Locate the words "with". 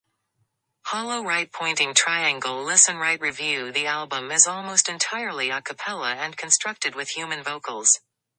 6.95-7.09